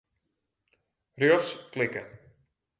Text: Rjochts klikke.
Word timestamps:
Rjochts 1.23 1.53
klikke. 1.71 2.03